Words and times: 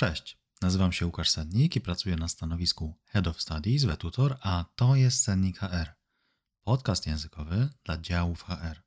Cześć, 0.00 0.38
nazywam 0.62 0.92
się 0.92 1.06
Łukasz 1.06 1.30
Sednik 1.30 1.76
i 1.76 1.80
pracuję 1.80 2.16
na 2.16 2.28
stanowisku 2.28 2.98
Head 3.04 3.26
of 3.26 3.42
Studies 3.42 3.84
w 3.84 3.96
Tutor, 3.96 4.38
a 4.42 4.64
to 4.76 4.96
jest 4.96 5.22
Sednik 5.22 5.58
HR, 5.58 5.88
podcast 6.64 7.06
językowy 7.06 7.68
dla 7.84 7.98
działów 7.98 8.42
HR. 8.42 8.82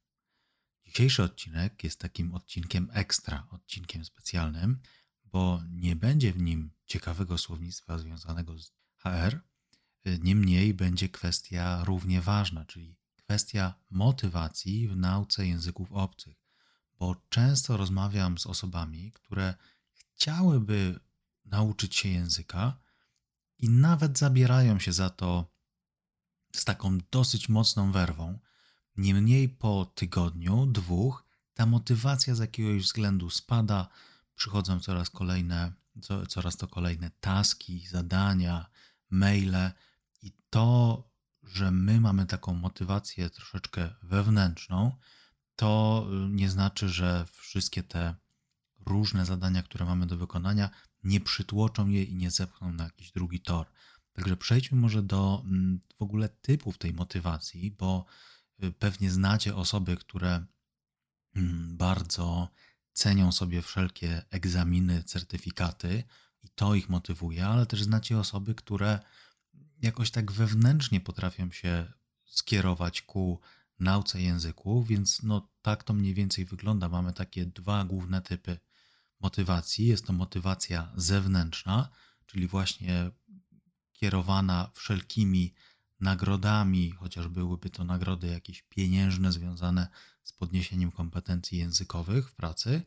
Dzisiejszy 0.86 1.24
odcinek 1.24 1.84
jest 1.84 2.00
takim 2.00 2.34
odcinkiem 2.34 2.90
ekstra, 2.94 3.48
odcinkiem 3.50 4.06
specjalnym, 4.06 4.80
bo 5.26 5.62
nie 5.70 5.96
będzie 5.96 6.34
w 6.34 6.42
nim 6.42 6.72
ciekawego 6.86 7.38
słownictwa 7.38 7.98
związanego 7.98 8.60
z 8.60 8.74
HR, 8.98 9.40
niemniej 10.06 10.74
będzie 10.74 11.10
kwestia 11.10 11.84
równie 11.84 12.22
ważna, 12.22 12.66
czyli 12.66 12.98
kwestia 13.16 13.74
motywacji 13.90 14.88
w 14.88 14.96
nauce 14.96 15.48
języków 15.48 15.92
obcych, 15.92 16.44
bo 17.00 17.16
często 17.30 17.78
rozmawiam 17.78 18.38
z 18.38 18.46
osobami, 18.46 19.12
które 19.12 19.56
chciałyby 20.24 21.00
nauczyć 21.46 21.96
się 21.96 22.10
języka 22.10 22.80
i 23.58 23.70
nawet 23.70 24.18
zabierają 24.18 24.80
się 24.80 24.94
za 24.94 25.10
to 25.10 25.54
z 26.56 26.66
taką 26.66 26.98
dosyć 27.12 27.50
mocną 27.50 27.92
werwą. 27.92 28.40
Niemniej 28.98 29.50
po 29.50 29.86
tygodniu, 29.96 30.66
dwóch, 30.66 31.26
ta 31.54 31.66
motywacja 31.66 32.36
z 32.36 32.40
jakiegoś 32.40 32.84
względu 32.84 33.30
spada, 33.30 33.88
przychodzą 34.36 34.80
coraz 34.80 35.10
kolejne, 35.10 35.74
coraz 36.28 36.58
to 36.58 36.68
kolejne 36.68 37.12
taski, 37.20 37.88
zadania, 37.88 38.70
maile 39.10 39.72
i 40.22 40.32
to, 40.50 41.04
że 41.44 41.72
my 41.72 42.02
mamy 42.02 42.26
taką 42.26 42.54
motywację 42.54 43.30
troszeczkę 43.30 43.90
wewnętrzną, 44.04 44.98
to 45.56 46.08
nie 46.30 46.50
znaczy, 46.50 46.90
że 46.90 47.26
wszystkie 47.32 47.84
te 47.84 48.16
różne 48.86 49.26
zadania, 49.26 49.64
które 49.64 49.86
mamy 49.86 50.06
do 50.06 50.18
wykonania, 50.18 50.70
nie 51.04 51.20
przytłoczą 51.20 51.88
je 51.88 52.04
i 52.04 52.16
nie 52.16 52.32
zepchną 52.32 52.74
na 52.74 52.84
jakiś 52.84 53.12
drugi 53.12 53.40
tor. 53.40 53.68
Także 54.14 54.38
przejdźmy 54.38 54.78
może 54.78 55.04
do 55.04 55.44
mm, 55.46 55.80
w 55.98 56.02
ogóle 56.02 56.30
typów 56.30 56.78
tej 56.78 56.94
motywacji, 56.94 57.72
bo 57.72 58.06
y, 58.64 58.72
pewnie 58.72 59.12
znacie 59.12 59.56
osoby, 59.56 59.98
które 59.98 60.46
mm, 61.36 61.78
bardzo 61.78 62.50
cenią 62.94 63.32
sobie 63.32 63.62
wszelkie 63.62 64.22
egzaminy, 64.30 65.04
certyfikaty 65.04 66.04
i 66.44 66.50
to 66.50 66.76
ich 66.76 66.90
motywuje, 66.90 67.46
ale 67.46 67.66
też 67.66 67.84
znacie 67.84 68.20
osoby, 68.20 68.56
które 68.56 69.00
jakoś 69.82 70.12
tak 70.12 70.32
wewnętrznie 70.32 71.02
potrafią 71.02 71.52
się 71.52 71.94
skierować 72.26 73.02
ku 73.02 73.42
nauce 73.80 74.22
języków, 74.22 74.88
więc 74.88 75.24
no 75.24 75.50
tak 75.62 75.84
to 75.84 75.94
mniej 75.94 76.14
więcej 76.14 76.46
wygląda. 76.46 76.90
Mamy 76.90 77.14
takie 77.14 77.46
dwa 77.46 77.86
główne 77.86 78.22
typy 78.22 78.60
motywacji. 79.24 79.88
Jest 79.88 80.06
to 80.06 80.14
motywacja 80.14 80.92
zewnętrzna, 80.96 81.90
czyli 82.26 82.48
właśnie 82.48 83.12
kierowana 83.94 84.72
wszelkimi 84.74 85.54
nagrodami, 86.00 86.92
chociaż 86.92 87.28
byłyby 87.28 87.70
to 87.70 87.84
nagrody 87.84 88.28
jakieś 88.28 88.62
pieniężne 88.62 89.32
związane 89.32 89.88
z 90.24 90.34
podniesieniem 90.34 90.92
kompetencji 90.92 91.58
językowych 91.58 92.30
w 92.30 92.36
pracy, 92.36 92.82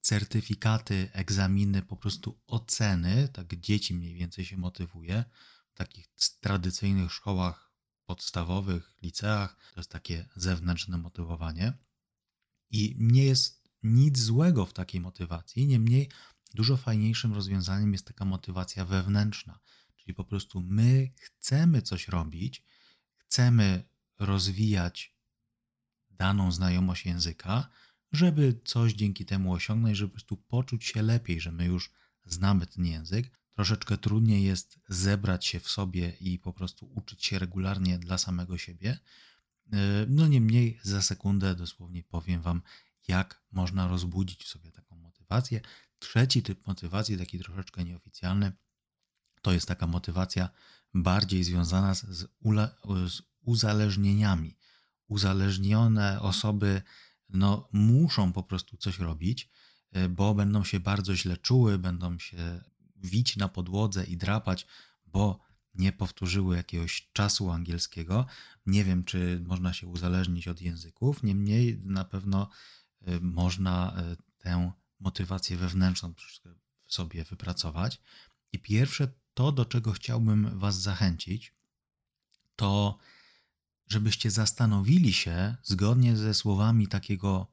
certyfikaty, 0.00 1.10
egzaminy, 1.12 1.82
po 1.82 1.96
prostu 1.96 2.40
oceny, 2.46 3.28
tak 3.28 3.60
dzieci 3.60 3.94
mniej 3.94 4.14
więcej 4.14 4.44
się 4.44 4.56
motywuje. 4.56 5.24
W 5.72 5.78
takich 5.78 6.08
tradycyjnych 6.40 7.12
szkołach 7.12 7.72
podstawowych, 8.06 8.94
liceach 9.02 9.56
to 9.74 9.80
jest 9.80 9.90
takie 9.90 10.28
zewnętrzne 10.36 10.98
motywowanie. 10.98 11.72
I 12.70 12.96
nie 12.98 13.24
jest 13.24 13.57
nic 13.82 14.18
złego 14.18 14.66
w 14.66 14.72
takiej 14.72 15.00
motywacji, 15.00 15.66
niemniej 15.66 16.08
dużo 16.54 16.76
fajniejszym 16.76 17.32
rozwiązaniem 17.32 17.92
jest 17.92 18.06
taka 18.06 18.24
motywacja 18.24 18.84
wewnętrzna, 18.84 19.58
czyli 19.96 20.14
po 20.14 20.24
prostu 20.24 20.60
my 20.60 21.10
chcemy 21.16 21.82
coś 21.82 22.08
robić, 22.08 22.64
chcemy 23.16 23.88
rozwijać 24.18 25.16
daną 26.10 26.52
znajomość 26.52 27.06
języka, 27.06 27.68
żeby 28.12 28.60
coś 28.64 28.92
dzięki 28.92 29.24
temu 29.24 29.52
osiągnąć, 29.52 29.96
żeby 29.96 30.08
po 30.08 30.14
prostu 30.14 30.36
poczuć 30.36 30.84
się 30.84 31.02
lepiej, 31.02 31.40
że 31.40 31.52
my 31.52 31.64
już 31.64 31.90
znamy 32.24 32.66
ten 32.66 32.86
język. 32.86 33.30
Troszeczkę 33.54 33.98
trudniej 33.98 34.44
jest 34.44 34.78
zebrać 34.88 35.46
się 35.46 35.60
w 35.60 35.68
sobie 35.68 36.12
i 36.20 36.38
po 36.38 36.52
prostu 36.52 36.92
uczyć 36.94 37.24
się 37.24 37.38
regularnie 37.38 37.98
dla 37.98 38.18
samego 38.18 38.58
siebie. 38.58 38.98
No 40.08 40.26
niemniej 40.26 40.80
za 40.82 41.02
sekundę 41.02 41.54
dosłownie 41.54 42.02
powiem 42.02 42.42
Wam, 42.42 42.62
jak 43.08 43.42
można 43.52 43.88
rozbudzić 43.88 44.44
w 44.44 44.48
sobie 44.48 44.72
taką 44.72 44.96
motywację. 44.96 45.60
Trzeci 45.98 46.42
typ 46.42 46.66
motywacji, 46.66 47.18
taki 47.18 47.38
troszeczkę 47.38 47.84
nieoficjalny, 47.84 48.52
to 49.42 49.52
jest 49.52 49.68
taka 49.68 49.86
motywacja 49.86 50.48
bardziej 50.94 51.44
związana 51.44 51.94
z, 51.94 52.28
z 53.06 53.22
uzależnieniami. 53.40 54.56
Uzależnione 55.06 56.20
osoby 56.20 56.82
no, 57.28 57.68
muszą 57.72 58.32
po 58.32 58.42
prostu 58.42 58.76
coś 58.76 58.98
robić, 58.98 59.50
e, 59.92 60.08
bo 60.08 60.34
będą 60.34 60.64
się 60.64 60.80
bardzo 60.80 61.16
źle 61.16 61.36
czuły, 61.36 61.78
będą 61.78 62.18
się 62.18 62.60
wić 62.96 63.36
na 63.36 63.48
podłodze 63.48 64.04
i 64.04 64.16
drapać, 64.16 64.66
bo 65.06 65.40
nie 65.74 65.92
powtórzyły 65.92 66.56
jakiegoś 66.56 67.10
czasu 67.12 67.50
angielskiego. 67.50 68.26
Nie 68.66 68.84
wiem, 68.84 69.04
czy 69.04 69.42
można 69.46 69.72
się 69.72 69.86
uzależnić 69.86 70.48
od 70.48 70.60
języków, 70.60 71.22
niemniej 71.22 71.80
na 71.84 72.04
pewno 72.04 72.48
Y, 72.48 72.87
można 73.20 74.02
y, 74.12 74.16
tę 74.38 74.72
motywację 75.00 75.56
wewnętrzną 75.56 76.14
w 76.86 76.94
sobie 76.94 77.24
wypracować. 77.24 78.00
I 78.52 78.58
pierwsze 78.58 79.08
to, 79.34 79.52
do 79.52 79.64
czego 79.64 79.92
chciałbym 79.92 80.58
Was 80.58 80.80
zachęcić, 80.80 81.54
to 82.56 82.98
żebyście 83.86 84.30
zastanowili 84.30 85.12
się 85.12 85.56
zgodnie 85.62 86.16
ze 86.16 86.34
słowami 86.34 86.88
takiego 86.88 87.52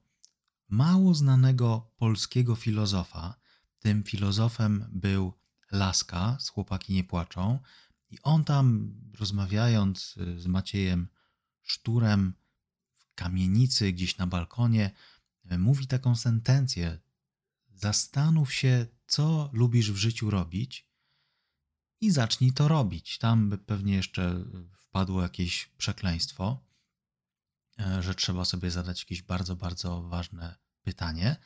mało 0.68 1.14
znanego 1.14 1.90
polskiego 1.96 2.56
filozofa. 2.56 3.34
Tym 3.78 4.04
filozofem 4.04 4.88
był 4.92 5.32
Laska 5.72 6.36
z 6.40 6.48
Chłopaki 6.48 6.94
nie 6.94 7.04
płaczą. 7.04 7.58
I 8.10 8.22
on 8.22 8.44
tam, 8.44 8.94
rozmawiając 9.18 10.16
y, 10.16 10.40
z 10.40 10.46
Maciejem 10.46 11.08
Szturem 11.62 12.34
w 12.96 13.14
kamienicy 13.14 13.92
gdzieś 13.92 14.18
na 14.18 14.26
balkonie, 14.26 14.90
mówi 15.58 15.86
taką 15.86 16.16
sentencję: 16.16 16.98
Zastanów 17.74 18.54
się, 18.54 18.86
co 19.06 19.50
lubisz 19.52 19.92
w 19.92 19.96
życiu 19.96 20.30
robić 20.30 20.88
i 22.00 22.10
zacznij 22.10 22.52
to 22.52 22.68
robić. 22.68 23.18
Tam 23.18 23.58
pewnie 23.66 23.94
jeszcze 23.94 24.44
wpadło 24.78 25.22
jakieś 25.22 25.66
przekleństwo, 25.66 26.64
e, 27.80 28.02
że 28.02 28.14
trzeba 28.14 28.44
sobie 28.44 28.70
zadać 28.70 29.00
jakieś 29.00 29.22
bardzo, 29.22 29.56
bardzo 29.56 30.02
ważne 30.02 30.56
pytanie. 30.82 31.36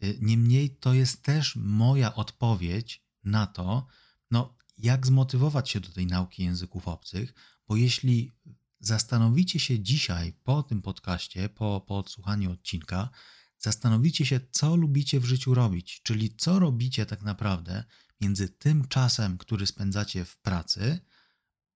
E, 0.00 0.14
niemniej 0.20 0.70
to 0.70 0.94
jest 0.94 1.22
też 1.22 1.56
moja 1.56 2.14
odpowiedź 2.14 3.04
na 3.24 3.46
to, 3.46 3.86
no, 4.30 4.56
jak 4.78 5.06
zmotywować 5.06 5.70
się 5.70 5.80
do 5.80 5.88
tej 5.88 6.06
nauki 6.06 6.42
języków 6.42 6.88
obcych, 6.88 7.34
bo 7.68 7.76
jeśli 7.76 8.32
zastanowicie 8.80 9.60
się 9.60 9.80
dzisiaj 9.80 10.32
po 10.32 10.62
tym 10.62 10.82
podcaście, 10.82 11.48
po, 11.48 11.84
po 11.86 11.98
odsłuchaniu 11.98 12.52
odcinka, 12.52 13.10
zastanowicie 13.58 14.26
się, 14.26 14.40
co 14.50 14.76
lubicie 14.76 15.20
w 15.20 15.24
życiu 15.24 15.54
robić, 15.54 16.02
czyli 16.02 16.36
co 16.36 16.58
robicie 16.58 17.06
tak 17.06 17.22
naprawdę 17.22 17.84
między 18.20 18.48
tym 18.48 18.88
czasem, 18.88 19.38
który 19.38 19.66
spędzacie 19.66 20.24
w 20.24 20.38
pracy, 20.38 21.00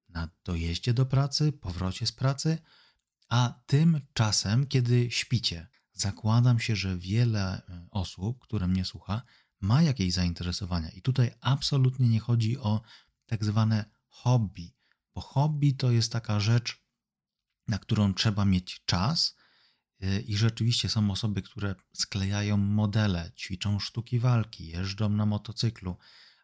na 0.09 0.29
dojeździe 0.45 0.95
do 0.95 1.07
pracy, 1.07 1.53
powrocie 1.53 2.07
z 2.07 2.13
pracy, 2.13 2.59
a 3.29 3.63
tym 3.67 4.00
czasem, 4.12 4.67
kiedy 4.67 5.11
śpicie. 5.11 5.69
Zakładam 5.93 6.61
się, 6.61 6.77
że 6.77 6.99
wiele 6.99 7.62
e, 7.69 7.87
osób, 7.91 8.38
które 8.38 8.69
mnie 8.69 8.85
słucha, 8.85 9.23
ma 9.61 9.83
jakieś 9.83 10.12
zainteresowania. 10.12 10.91
I 10.91 11.03
tutaj 11.03 11.31
absolutnie 11.41 12.09
nie 12.09 12.21
chodzi 12.21 12.59
o 12.59 12.83
tak 13.26 13.44
zwane 13.44 13.85
hobby, 14.09 14.75
bo 15.15 15.21
hobby 15.21 15.75
to 15.75 15.91
jest 15.91 16.12
taka 16.12 16.41
rzecz, 16.41 16.85
na 17.69 17.79
którą 17.79 18.15
trzeba 18.15 18.44
mieć 18.44 18.83
czas, 18.85 19.37
i 20.26 20.37
rzeczywiście 20.37 20.88
są 20.88 21.11
osoby, 21.11 21.43
które 21.43 21.75
sklejają 21.93 22.56
modele, 22.56 23.32
ćwiczą 23.37 23.79
sztuki 23.79 24.19
walki, 24.19 24.67
jeżdżą 24.67 25.08
na 25.08 25.26
motocyklu 25.26 25.97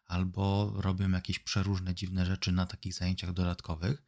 albo 0.05 0.73
robią 0.75 1.09
jakieś 1.09 1.39
przeróżne 1.39 1.95
dziwne 1.95 2.25
rzeczy 2.25 2.51
na 2.51 2.65
takich 2.65 2.93
zajęciach 2.93 3.33
dodatkowych. 3.33 4.03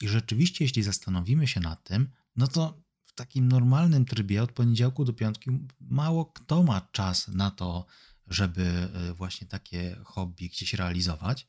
I 0.00 0.08
rzeczywiście, 0.08 0.64
jeśli 0.64 0.82
zastanowimy 0.82 1.46
się 1.46 1.60
nad 1.60 1.84
tym, 1.84 2.08
no 2.36 2.46
to 2.46 2.82
w 3.04 3.12
takim 3.12 3.48
normalnym 3.48 4.04
trybie 4.04 4.42
od 4.42 4.52
poniedziałku 4.52 5.04
do 5.04 5.12
piątku 5.12 5.50
mało 5.80 6.26
kto 6.26 6.62
ma 6.62 6.88
czas 6.92 7.28
na 7.28 7.50
to, 7.50 7.86
żeby 8.26 8.62
e, 8.62 9.12
właśnie 9.14 9.46
takie 9.46 9.96
hobby 10.04 10.48
gdzieś 10.48 10.74
realizować. 10.74 11.46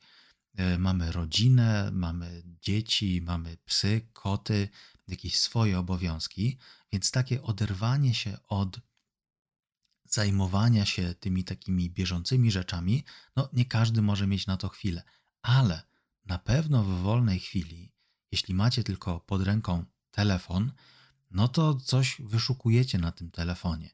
E, 0.54 0.78
mamy 0.78 1.12
rodzinę, 1.12 1.90
mamy 1.92 2.42
dzieci, 2.62 3.22
mamy 3.22 3.56
psy, 3.64 4.08
koty, 4.12 4.68
jakieś 5.08 5.40
swoje 5.40 5.78
obowiązki, 5.78 6.58
więc 6.92 7.10
takie 7.10 7.42
oderwanie 7.42 8.14
się 8.14 8.38
od 8.48 8.80
zajmowania 10.04 10.86
się 10.86 11.14
tymi 11.14 11.44
takimi 11.44 11.90
bieżącymi 11.90 12.50
rzeczami, 12.50 13.04
no 13.36 13.48
nie 13.52 13.64
każdy 13.64 14.02
może 14.02 14.26
mieć 14.26 14.46
na 14.46 14.56
to 14.56 14.68
chwilę, 14.68 15.02
ale 15.42 15.82
na 16.26 16.38
pewno 16.38 16.84
w 16.84 17.02
wolnej 17.02 17.40
chwili, 17.40 17.92
jeśli 18.32 18.54
macie 18.54 18.84
tylko 18.84 19.20
pod 19.20 19.42
ręką 19.42 19.84
telefon, 20.10 20.72
no 21.30 21.48
to 21.48 21.74
coś 21.74 22.16
wyszukujecie 22.24 22.98
na 22.98 23.12
tym 23.12 23.30
telefonie. 23.30 23.90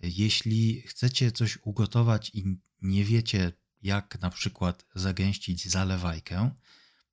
Jeśli 0.00 0.82
chcecie 0.82 1.32
coś 1.32 1.58
ugotować 1.62 2.30
i 2.34 2.58
nie 2.82 3.04
wiecie, 3.04 3.52
jak 3.82 4.20
na 4.20 4.30
przykład 4.30 4.86
zagęścić 4.94 5.68
zalewajkę, 5.68 6.50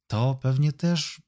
to 0.08 0.36
pewnie 0.42 0.74
też 0.74 1.22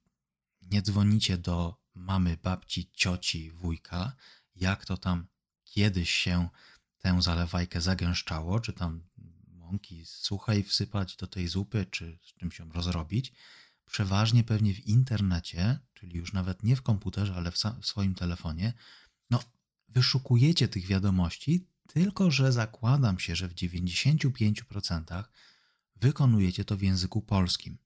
nie 0.61 0.81
dzwonicie 0.81 1.37
do 1.37 1.84
mamy, 1.95 2.37
babci, 2.37 2.91
cioci, 2.93 3.51
wujka, 3.51 4.15
jak 4.55 4.85
to 4.85 4.97
tam 4.97 5.27
kiedyś 5.63 6.09
się 6.09 6.49
tę 6.97 7.21
zalewajkę 7.21 7.81
zagęszczało, 7.81 8.59
czy 8.59 8.73
tam 8.73 9.03
mąki 9.47 10.05
suchej 10.05 10.63
wsypać 10.63 11.15
do 11.15 11.27
tej 11.27 11.47
zupy, 11.47 11.85
czy 11.91 12.19
z 12.23 12.33
czymś 12.33 12.59
ją 12.59 12.71
rozrobić. 12.71 13.33
Przeważnie 13.85 14.43
pewnie 14.43 14.73
w 14.73 14.87
internecie, 14.87 15.79
czyli 15.93 16.17
już 16.17 16.33
nawet 16.33 16.63
nie 16.63 16.75
w 16.75 16.81
komputerze, 16.81 17.35
ale 17.35 17.51
w, 17.51 17.57
w 17.81 17.85
swoim 17.85 18.15
telefonie, 18.15 18.73
no 19.29 19.43
wyszukujecie 19.89 20.67
tych 20.67 20.85
wiadomości, 20.85 21.67
tylko 21.87 22.31
że 22.31 22.51
zakładam 22.51 23.19
się, 23.19 23.35
że 23.35 23.47
w 23.47 23.53
95% 23.53 25.23
wykonujecie 25.95 26.65
to 26.65 26.77
w 26.77 26.81
języku 26.81 27.21
polskim. 27.21 27.77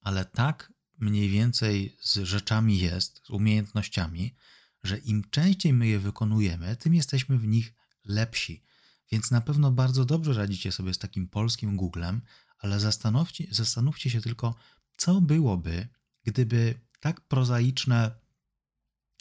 Ale 0.00 0.24
tak 0.24 0.72
mniej 0.98 1.28
więcej 1.28 1.96
z 2.00 2.14
rzeczami 2.14 2.78
jest, 2.78 3.20
z 3.26 3.30
umiejętnościami, 3.30 4.34
że 4.82 4.98
im 4.98 5.24
częściej 5.30 5.72
my 5.72 5.86
je 5.86 5.98
wykonujemy, 5.98 6.76
tym 6.76 6.94
jesteśmy 6.94 7.38
w 7.38 7.46
nich 7.46 7.74
lepsi. 8.04 8.64
Więc 9.12 9.30
na 9.30 9.40
pewno 9.40 9.70
bardzo 9.70 10.04
dobrze 10.04 10.34
radzicie 10.34 10.72
sobie 10.72 10.94
z 10.94 10.98
takim 10.98 11.28
polskim 11.28 11.76
Googlem, 11.76 12.20
ale 12.58 12.80
zastanówcie, 12.80 13.46
zastanówcie 13.50 14.10
się 14.10 14.20
tylko, 14.20 14.54
co 14.96 15.20
byłoby, 15.20 15.88
gdyby 16.24 16.80
tak 17.00 17.20
prozaiczne 17.20 18.10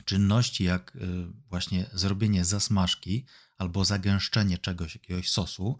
czynności 0.05 0.63
jak 0.63 0.95
y, 0.95 0.99
właśnie 1.49 1.85
zrobienie 1.93 2.45
zasmażki 2.45 3.25
albo 3.57 3.85
zagęszczenie 3.85 4.57
czegoś, 4.57 4.95
jakiegoś 4.95 5.31
sosu, 5.31 5.77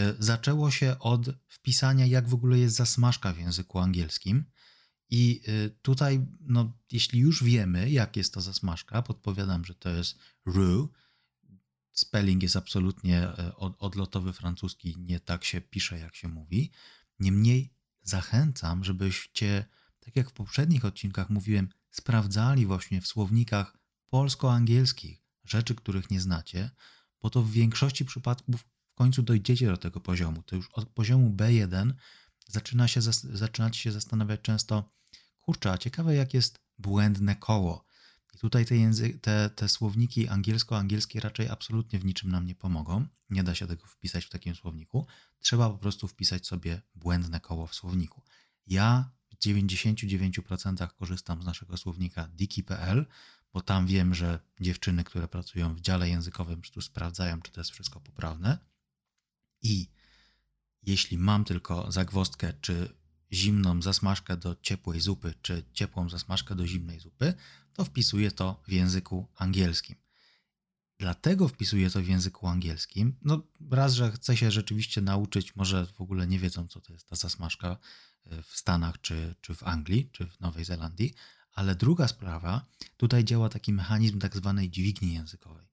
y, 0.00 0.02
zaczęło 0.18 0.70
się 0.70 0.98
od 0.98 1.26
wpisania, 1.48 2.06
jak 2.06 2.28
w 2.28 2.34
ogóle 2.34 2.58
jest 2.58 2.76
zasmażka 2.76 3.32
w 3.32 3.38
języku 3.38 3.78
angielskim. 3.78 4.44
I 5.14 5.40
y, 5.48 5.70
tutaj, 5.82 6.26
no, 6.40 6.78
jeśli 6.92 7.20
już 7.20 7.44
wiemy, 7.44 7.90
jak 7.90 8.16
jest 8.16 8.34
to 8.34 8.40
zasmażka, 8.40 9.02
podpowiadam, 9.02 9.64
że 9.64 9.74
to 9.74 9.88
jest 9.88 10.18
roux. 10.46 10.94
Spelling 11.92 12.42
jest 12.42 12.56
absolutnie 12.56 13.28
odlotowy 13.78 14.32
francuski, 14.32 14.96
nie 14.98 15.20
tak 15.20 15.44
się 15.44 15.60
pisze, 15.60 15.98
jak 15.98 16.16
się 16.16 16.28
mówi. 16.28 16.70
Niemniej 17.18 17.74
zachęcam, 18.02 18.84
żebyście, 18.84 19.64
tak 20.00 20.16
jak 20.16 20.30
w 20.30 20.32
poprzednich 20.32 20.84
odcinkach 20.84 21.30
mówiłem, 21.30 21.68
sprawdzali 21.90 22.66
właśnie 22.66 23.00
w 23.00 23.06
słownikach 23.06 23.78
polsko-angielskich 24.08 25.24
rzeczy, 25.44 25.74
których 25.74 26.10
nie 26.10 26.20
znacie, 26.20 26.70
bo 27.20 27.30
to 27.30 27.42
w 27.42 27.50
większości 27.50 28.04
przypadków 28.04 28.60
w 28.60 28.94
końcu 28.94 29.22
dojdziecie 29.22 29.66
do 29.66 29.76
tego 29.76 30.00
poziomu. 30.00 30.42
To 30.42 30.56
już 30.56 30.68
od 30.72 30.88
poziomu 30.88 31.30
B1 31.30 31.92
zaczyna 32.48 32.88
się, 32.88 33.00
zaczynacie 33.32 33.80
się 33.80 33.92
zastanawiać 33.92 34.40
często, 34.40 34.92
kurczę, 35.42 35.72
a 35.72 35.78
ciekawe 35.78 36.14
jak 36.14 36.34
jest 36.34 36.58
błędne 36.78 37.36
koło. 37.36 37.84
I 38.34 38.38
tutaj 38.38 38.66
te, 38.66 38.74
języ- 38.74 39.18
te, 39.20 39.50
te 39.50 39.68
słowniki 39.68 40.28
angielsko-angielskie 40.28 41.20
raczej 41.20 41.48
absolutnie 41.48 41.98
w 41.98 42.04
niczym 42.04 42.30
nam 42.30 42.46
nie 42.46 42.54
pomogą. 42.54 43.06
Nie 43.30 43.44
da 43.44 43.54
się 43.54 43.66
tego 43.66 43.86
wpisać 43.86 44.24
w 44.24 44.30
takim 44.30 44.54
słowniku. 44.54 45.06
Trzeba 45.40 45.70
po 45.70 45.78
prostu 45.78 46.08
wpisać 46.08 46.46
sobie 46.46 46.82
błędne 46.94 47.40
koło 47.40 47.66
w 47.66 47.74
słowniku. 47.74 48.22
Ja 48.66 49.10
w 49.30 49.36
99% 49.36 50.88
korzystam 50.98 51.42
z 51.42 51.46
naszego 51.46 51.76
słownika 51.76 52.28
diki.pl, 52.28 53.06
bo 53.52 53.60
tam 53.60 53.86
wiem, 53.86 54.14
że 54.14 54.38
dziewczyny, 54.60 55.04
które 55.04 55.28
pracują 55.28 55.74
w 55.74 55.80
dziale 55.80 56.08
językowym, 56.08 56.62
tu 56.62 56.80
sprawdzają, 56.80 57.42
czy 57.42 57.52
to 57.52 57.60
jest 57.60 57.70
wszystko 57.70 58.00
poprawne. 58.00 58.58
I 59.62 59.88
jeśli 60.82 61.18
mam 61.18 61.44
tylko 61.44 61.92
zagwostkę, 61.92 62.52
czy 62.60 63.01
zimną 63.32 63.82
zasmażkę 63.82 64.36
do 64.36 64.56
ciepłej 64.62 65.00
zupy, 65.00 65.34
czy 65.42 65.64
ciepłą 65.72 66.08
zasmażkę 66.08 66.54
do 66.54 66.66
zimnej 66.66 67.00
zupy, 67.00 67.34
to 67.72 67.84
wpisuję 67.84 68.30
to 68.30 68.62
w 68.68 68.72
języku 68.72 69.28
angielskim. 69.36 69.96
Dlatego 70.98 71.48
wpisuję 71.48 71.90
to 71.90 72.02
w 72.02 72.06
języku 72.06 72.46
angielskim. 72.46 73.16
No, 73.22 73.42
raz, 73.70 73.94
że 73.94 74.12
chcę 74.12 74.36
się 74.36 74.50
rzeczywiście 74.50 75.00
nauczyć, 75.00 75.56
może 75.56 75.86
w 75.86 76.00
ogóle 76.00 76.26
nie 76.26 76.38
wiedzą, 76.38 76.68
co 76.68 76.80
to 76.80 76.92
jest 76.92 77.08
ta 77.08 77.16
zasmażka 77.16 77.76
e, 78.26 78.42
w 78.42 78.56
Stanach, 78.56 79.00
czy, 79.00 79.34
czy 79.40 79.54
w 79.54 79.62
Anglii, 79.62 80.08
czy 80.12 80.26
w 80.26 80.40
Nowej 80.40 80.64
Zelandii, 80.64 81.14
ale 81.52 81.74
druga 81.74 82.08
sprawa, 82.08 82.66
tutaj 82.96 83.24
działa 83.24 83.48
taki 83.48 83.72
mechanizm 83.72 84.18
tak 84.18 84.36
zwanej 84.36 84.70
dźwigni 84.70 85.14
językowej. 85.14 85.68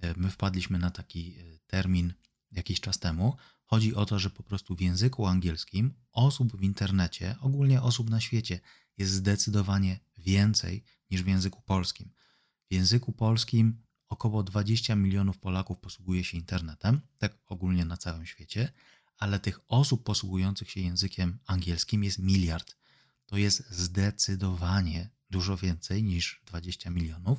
E, 0.00 0.14
my 0.16 0.30
wpadliśmy 0.30 0.78
na 0.78 0.90
taki 0.90 1.34
e, 1.38 1.58
termin 1.66 2.14
jakiś 2.52 2.80
czas 2.80 2.98
temu. 2.98 3.36
Chodzi 3.66 3.94
o 3.94 4.06
to, 4.06 4.18
że 4.18 4.30
po 4.30 4.42
prostu 4.42 4.76
w 4.76 4.80
języku 4.80 5.26
angielskim 5.26 5.94
osób 6.12 6.56
w 6.56 6.62
internecie, 6.62 7.36
ogólnie 7.40 7.82
osób 7.82 8.10
na 8.10 8.20
świecie, 8.20 8.60
jest 8.98 9.12
zdecydowanie 9.12 10.00
więcej 10.18 10.84
niż 11.10 11.22
w 11.22 11.26
języku 11.26 11.62
polskim. 11.62 12.10
W 12.70 12.74
języku 12.74 13.12
polskim 13.12 13.82
około 14.08 14.42
20 14.42 14.94
milionów 14.94 15.38
Polaków 15.38 15.78
posługuje 15.78 16.24
się 16.24 16.36
internetem, 16.36 17.00
tak 17.18 17.38
ogólnie 17.46 17.84
na 17.84 17.96
całym 17.96 18.26
świecie, 18.26 18.72
ale 19.18 19.40
tych 19.40 19.60
osób 19.68 20.04
posługujących 20.04 20.70
się 20.70 20.80
językiem 20.80 21.38
angielskim 21.46 22.04
jest 22.04 22.18
miliard. 22.18 22.76
To 23.26 23.36
jest 23.36 23.70
zdecydowanie 23.70 25.10
dużo 25.30 25.56
więcej 25.56 26.02
niż 26.02 26.42
20 26.46 26.90
milionów. 26.90 27.38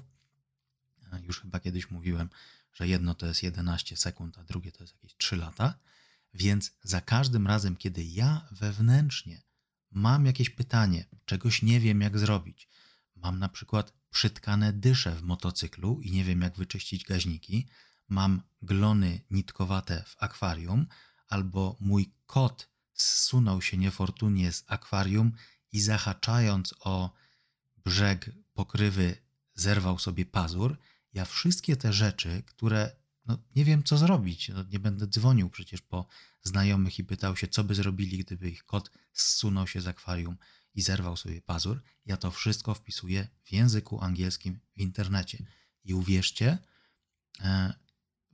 Już 1.21 1.41
chyba 1.41 1.59
kiedyś 1.59 1.91
mówiłem, 1.91 2.29
że 2.73 2.87
jedno 2.87 3.15
to 3.15 3.25
jest 3.25 3.43
11 3.43 3.97
sekund, 3.97 4.37
a 4.37 4.43
drugie 4.43 4.71
to 4.71 4.83
jest 4.83 4.93
jakieś 4.93 5.15
3 5.17 5.35
lata. 5.35 5.79
Więc 6.37 6.71
za 6.83 7.01
każdym 7.01 7.47
razem, 7.47 7.75
kiedy 7.75 8.03
ja 8.03 8.47
wewnętrznie 8.51 9.41
mam 9.91 10.25
jakieś 10.25 10.49
pytanie, 10.49 11.05
czegoś 11.25 11.61
nie 11.61 11.79
wiem, 11.79 12.01
jak 12.01 12.19
zrobić, 12.19 12.69
mam 13.15 13.39
na 13.39 13.49
przykład 13.49 13.93
przytkane 14.09 14.73
dysze 14.73 15.15
w 15.15 15.23
motocyklu 15.23 16.01
i 16.01 16.11
nie 16.11 16.23
wiem, 16.23 16.41
jak 16.41 16.57
wyczyścić 16.57 17.03
gaźniki, 17.03 17.67
mam 18.07 18.41
glony 18.61 19.21
nitkowate 19.29 20.03
w 20.07 20.15
akwarium, 20.19 20.87
albo 21.27 21.77
mój 21.79 22.13
kot 22.25 22.69
zsunął 22.93 23.61
się 23.61 23.77
niefortunnie 23.77 24.51
z 24.51 24.63
akwarium 24.67 25.31
i 25.71 25.81
zahaczając 25.81 26.73
o 26.79 27.13
brzeg 27.77 28.31
pokrywy 28.53 29.17
zerwał 29.55 29.99
sobie 29.99 30.25
pazur. 30.25 30.77
Ja 31.13 31.25
wszystkie 31.25 31.77
te 31.77 31.93
rzeczy, 31.93 32.43
które 32.45 32.95
no, 33.27 33.37
nie 33.55 33.65
wiem 33.65 33.83
co 33.83 33.97
zrobić, 33.97 34.49
no, 34.49 34.63
nie 34.63 34.79
będę 34.79 35.07
dzwonił 35.07 35.49
przecież 35.49 35.81
po 35.81 36.07
znajomych 36.43 36.99
i 36.99 37.03
pytał 37.03 37.35
się, 37.35 37.47
co 37.47 37.63
by 37.63 37.75
zrobili, 37.75 38.17
gdyby 38.17 38.49
ich 38.49 38.65
kot 38.65 38.91
zsunął 39.13 39.67
się 39.67 39.81
z 39.81 39.87
akwarium 39.87 40.37
i 40.75 40.81
zerwał 40.81 41.17
sobie 41.17 41.41
pazur. 41.41 41.81
Ja 42.05 42.17
to 42.17 42.31
wszystko 42.31 42.73
wpisuję 42.73 43.27
w 43.43 43.51
języku 43.51 44.01
angielskim 44.01 44.59
w 44.77 44.81
internecie. 44.81 45.45
I 45.83 45.93
uwierzcie, 45.93 46.57
e, 47.41 47.73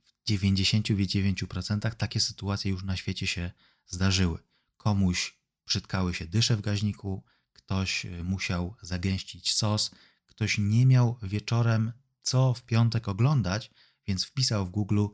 w 0.03 0.29
99% 0.29 1.95
takie 1.95 2.19
sytuacje 2.19 2.71
już 2.71 2.83
na 2.83 2.95
świecie 2.95 3.27
się 3.27 3.51
zdarzyły. 3.87 4.39
Komuś 4.77 5.37
przytkały 5.65 6.13
się 6.13 6.27
dysze 6.27 6.57
w 6.57 6.61
gaźniku, 6.61 7.23
ktoś 7.53 8.05
e, 8.05 8.23
musiał 8.23 8.75
zagęścić 8.81 9.53
sos, 9.53 9.91
ktoś 10.25 10.57
nie 10.57 10.85
miał 10.85 11.19
wieczorem 11.23 11.91
co 12.21 12.53
w 12.53 12.63
piątek 12.63 13.07
oglądać, 13.07 13.71
więc 14.07 14.25
wpisał 14.25 14.65
w 14.65 14.69
Google 14.69 15.05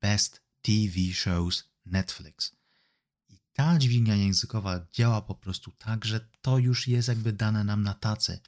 Best 0.00 0.42
TV 0.62 1.14
Shows 1.14 1.64
Netflix. 1.86 2.56
I 3.28 3.38
ta 3.52 3.78
dźwignia 3.78 4.14
językowa 4.14 4.86
działa 4.92 5.22
po 5.22 5.34
prostu 5.34 5.70
tak, 5.70 6.04
że 6.04 6.28
to 6.42 6.58
już 6.58 6.88
jest 6.88 7.08
jakby 7.08 7.32
dane 7.32 7.64
nam 7.64 7.82
na 7.82 7.94
tacy. 7.94 8.40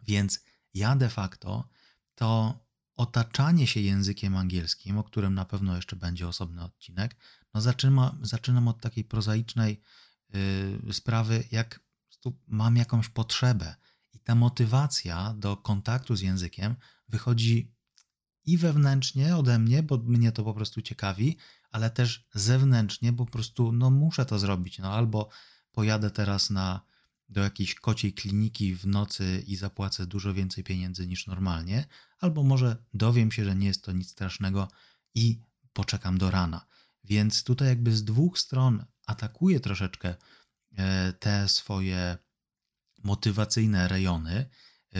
Więc 0.00 0.40
ja 0.74 0.96
de 0.96 1.08
facto 1.08 1.68
to 2.14 2.58
otaczanie 2.94 3.66
się 3.66 3.80
językiem 3.80 4.36
angielskim, 4.36 4.98
o 4.98 5.04
którym 5.04 5.34
na 5.34 5.44
pewno 5.44 5.76
jeszcze 5.76 5.96
będzie 5.96 6.28
osobny 6.28 6.62
odcinek, 6.62 7.16
no 7.54 7.60
zaczynam, 7.60 8.18
zaczynam 8.22 8.68
od 8.68 8.80
takiej 8.80 9.04
prozaicznej 9.04 9.82
yy, 10.84 10.92
sprawy, 10.92 11.44
jak 11.50 11.80
mam 12.46 12.76
jakąś 12.76 13.08
potrzebę. 13.08 13.76
I 14.12 14.20
ta 14.20 14.34
motywacja 14.34 15.34
do 15.34 15.56
kontaktu 15.56 16.16
z 16.16 16.20
językiem 16.20 16.76
wychodzi 17.08 17.75
i 18.46 18.58
wewnętrznie 18.58 19.36
ode 19.36 19.58
mnie, 19.58 19.82
bo 19.82 19.98
mnie 19.98 20.32
to 20.32 20.44
po 20.44 20.54
prostu 20.54 20.82
ciekawi, 20.82 21.36
ale 21.70 21.90
też 21.90 22.26
zewnętrznie, 22.34 23.12
bo 23.12 23.24
po 23.24 23.32
prostu 23.32 23.72
no, 23.72 23.90
muszę 23.90 24.26
to 24.26 24.38
zrobić. 24.38 24.78
No, 24.78 24.92
albo 24.92 25.28
pojadę 25.72 26.10
teraz 26.10 26.50
na, 26.50 26.80
do 27.28 27.40
jakiejś 27.40 27.74
kociej 27.74 28.12
kliniki 28.12 28.74
w 28.74 28.86
nocy 28.86 29.44
i 29.46 29.56
zapłacę 29.56 30.06
dużo 30.06 30.34
więcej 30.34 30.64
pieniędzy 30.64 31.06
niż 31.06 31.26
normalnie, 31.26 31.86
albo 32.18 32.42
może 32.42 32.76
dowiem 32.94 33.32
się, 33.32 33.44
że 33.44 33.56
nie 33.56 33.66
jest 33.66 33.84
to 33.84 33.92
nic 33.92 34.10
strasznego 34.10 34.68
i 35.14 35.40
poczekam 35.72 36.18
do 36.18 36.30
rana. 36.30 36.66
Więc 37.04 37.44
tutaj 37.44 37.68
jakby 37.68 37.96
z 37.96 38.04
dwóch 38.04 38.38
stron 38.38 38.84
atakuję 39.06 39.60
troszeczkę 39.60 40.14
e, 40.76 41.12
te 41.12 41.48
swoje 41.48 42.18
motywacyjne 43.04 43.88
rejony 43.88 44.48
e, 44.94 44.98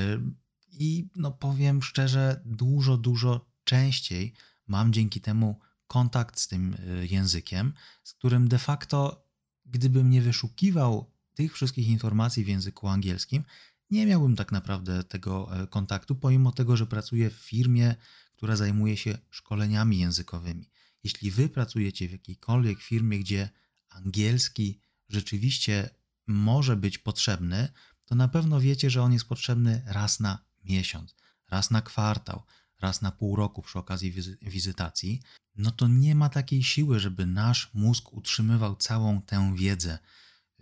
i 0.78 1.08
no 1.16 1.32
powiem 1.32 1.82
szczerze, 1.82 2.42
dużo, 2.44 2.96
dużo 2.96 3.46
częściej 3.64 4.34
mam 4.66 4.92
dzięki 4.92 5.20
temu 5.20 5.60
kontakt 5.86 6.40
z 6.40 6.48
tym 6.48 6.74
e, 6.74 7.06
językiem, 7.06 7.72
z 8.04 8.12
którym 8.12 8.48
de 8.48 8.58
facto, 8.58 9.26
gdybym 9.66 10.10
nie 10.10 10.22
wyszukiwał 10.22 11.12
tych 11.34 11.54
wszystkich 11.54 11.88
informacji 11.88 12.44
w 12.44 12.48
języku 12.48 12.88
angielskim, 12.88 13.44
nie 13.90 14.06
miałbym 14.06 14.36
tak 14.36 14.52
naprawdę 14.52 15.04
tego 15.04 15.50
kontaktu, 15.70 16.14
pomimo 16.14 16.52
tego, 16.52 16.76
że 16.76 16.86
pracuję 16.86 17.30
w 17.30 17.34
firmie, 17.34 17.94
która 18.36 18.56
zajmuje 18.56 18.96
się 18.96 19.18
szkoleniami 19.30 19.98
językowymi. 19.98 20.70
Jeśli 21.04 21.30
wy 21.30 21.48
pracujecie 21.48 22.08
w 22.08 22.12
jakiejkolwiek 22.12 22.82
firmie, 22.82 23.18
gdzie 23.18 23.48
angielski 23.88 24.80
rzeczywiście 25.08 25.90
może 26.26 26.76
być 26.76 26.98
potrzebny, 26.98 27.68
to 28.04 28.14
na 28.14 28.28
pewno 28.28 28.60
wiecie, 28.60 28.90
że 28.90 29.02
on 29.02 29.12
jest 29.12 29.24
potrzebny 29.24 29.82
raz 29.86 30.20
na 30.20 30.45
miesiąc, 30.68 31.14
raz 31.50 31.70
na 31.70 31.82
kwartał, 31.82 32.42
raz 32.80 33.02
na 33.02 33.10
pół 33.10 33.36
roku 33.36 33.62
przy 33.62 33.78
okazji 33.78 34.14
wizytacji, 34.42 35.22
no 35.56 35.70
to 35.70 35.88
nie 35.88 36.14
ma 36.14 36.28
takiej 36.28 36.62
siły, 36.62 37.00
żeby 37.00 37.26
nasz 37.26 37.70
mózg 37.74 38.12
utrzymywał 38.12 38.76
całą 38.76 39.22
tę 39.22 39.54
wiedzę 39.56 39.98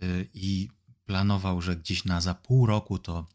y, 0.03 0.29
i 0.33 0.69
planował, 1.05 1.61
że 1.61 1.75
gdzieś 1.75 2.05
na 2.05 2.21
za 2.21 2.35
pół 2.35 2.65
roku 2.65 2.99
to 2.99 3.27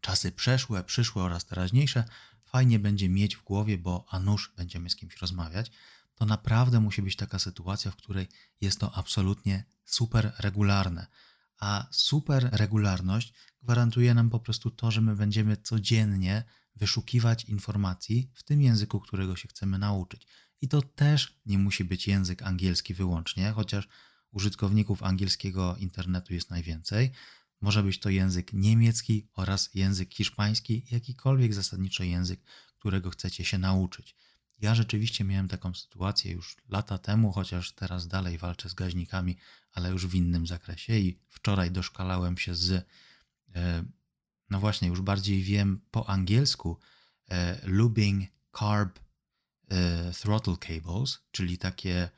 czasy 0.00 0.32
przeszłe, 0.32 0.84
przyszłe 0.84 1.22
oraz 1.22 1.46
teraźniejsze 1.46 2.04
fajnie 2.44 2.78
będzie 2.78 3.08
mieć 3.08 3.36
w 3.36 3.44
głowie, 3.44 3.78
bo 3.78 4.06
a 4.10 4.18
nuż 4.18 4.52
będziemy 4.56 4.90
z 4.90 4.96
kimś 4.96 5.16
rozmawiać 5.16 5.70
to 6.18 6.26
naprawdę 6.26 6.80
musi 6.80 7.02
być 7.02 7.16
taka 7.16 7.38
sytuacja, 7.38 7.90
w 7.90 7.96
której 7.96 8.28
jest 8.60 8.80
to 8.80 8.94
absolutnie 8.94 9.64
super 9.84 10.32
regularne. 10.38 11.06
A 11.58 11.86
super 11.90 12.48
regularność 12.52 13.32
gwarantuje 13.62 14.14
nam 14.14 14.30
po 14.30 14.40
prostu 14.40 14.70
to, 14.70 14.90
że 14.90 15.00
my 15.00 15.16
będziemy 15.16 15.56
codziennie 15.56 16.44
wyszukiwać 16.76 17.44
informacji 17.44 18.30
w 18.34 18.42
tym 18.42 18.62
języku, 18.62 19.00
którego 19.00 19.36
się 19.36 19.48
chcemy 19.48 19.78
nauczyć. 19.78 20.26
I 20.60 20.68
to 20.68 20.82
też 20.82 21.40
nie 21.46 21.58
musi 21.58 21.84
być 21.84 22.08
język 22.08 22.42
angielski 22.42 22.94
wyłącznie, 22.94 23.50
chociaż 23.50 23.88
użytkowników 24.30 25.02
angielskiego 25.02 25.76
internetu 25.76 26.34
jest 26.34 26.50
najwięcej. 26.50 27.12
Może 27.60 27.82
być 27.82 28.00
to 28.00 28.10
język 28.10 28.52
niemiecki 28.52 29.28
oraz 29.34 29.70
język 29.74 30.14
hiszpański, 30.14 30.86
jakikolwiek 30.90 31.54
zasadniczo 31.54 32.04
język, 32.04 32.40
którego 32.78 33.10
chcecie 33.10 33.44
się 33.44 33.58
nauczyć. 33.58 34.16
Ja 34.60 34.74
rzeczywiście 34.74 35.24
miałem 35.24 35.48
taką 35.48 35.74
sytuację 35.74 36.32
już 36.32 36.56
lata 36.68 36.98
temu, 36.98 37.32
chociaż 37.32 37.72
teraz 37.72 38.08
dalej 38.08 38.38
walczę 38.38 38.68
z 38.68 38.74
gaźnikami, 38.74 39.36
ale 39.72 39.90
już 39.90 40.06
w 40.06 40.14
innym 40.14 40.46
zakresie 40.46 40.98
i 40.98 41.18
wczoraj 41.28 41.70
doszkalałem 41.70 42.38
się 42.38 42.54
z, 42.54 42.86
e, 43.54 43.84
no 44.50 44.60
właśnie, 44.60 44.88
już 44.88 45.00
bardziej 45.00 45.42
wiem 45.42 45.80
po 45.90 46.08
angielsku, 46.08 46.78
e, 47.28 47.60
lubing 47.66 48.30
carb 48.58 48.98
e, 49.68 50.12
throttle 50.12 50.56
cables, 50.56 51.18
czyli 51.30 51.58
takie 51.58 52.10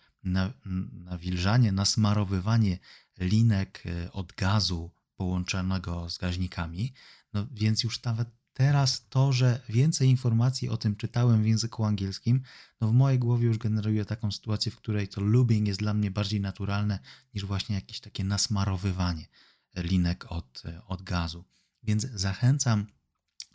nawilżanie, 0.93 1.73
nasmarowywanie 1.73 2.79
linek 3.19 3.83
od 4.13 4.33
gazu 4.33 4.91
połączonego 5.17 6.11
z 6.11 6.19
gaźnikami. 6.19 6.93
No 7.33 7.47
więc 7.51 7.85
już 7.85 8.03
nawet 8.03 8.29
Teraz 8.53 9.09
to, 9.09 9.33
że 9.33 9.61
więcej 9.69 10.09
informacji 10.09 10.69
o 10.69 10.77
tym 10.77 10.97
czytałem 10.97 11.43
w 11.43 11.47
języku 11.47 11.85
angielskim, 11.85 12.43
no 12.81 12.89
w 12.89 12.93
mojej 12.93 13.19
głowie 13.19 13.47
już 13.47 13.59
generuje 13.59 14.05
taką 14.05 14.33
sytuację, 14.33 14.73
w 14.73 14.77
której 14.77 15.09
to 15.09 15.21
lubing 15.21 15.69
jest 15.69 15.81
dla 15.81 15.95
mnie 15.95 16.11
bardziej 16.11 16.41
naturalne 16.41 16.99
niż 17.35 17.45
właśnie 17.45 17.75
jakieś 17.75 18.01
takie 18.01 18.25
nasmarowywanie 18.25 19.29
linek 19.77 20.33
od, 20.33 20.63
od 20.87 21.03
gazu. 21.03 21.45
Więc 21.83 22.03
zachęcam, 22.03 22.87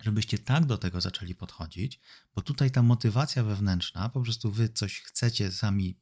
żebyście 0.01 0.37
tak 0.37 0.65
do 0.65 0.77
tego 0.77 1.01
zaczęli 1.01 1.35
podchodzić, 1.35 1.99
bo 2.35 2.41
tutaj 2.41 2.71
ta 2.71 2.83
motywacja 2.83 3.43
wewnętrzna, 3.43 4.09
po 4.09 4.21
prostu 4.21 4.51
wy 4.51 4.69
coś 4.69 5.01
chcecie 5.01 5.51
sami 5.51 5.99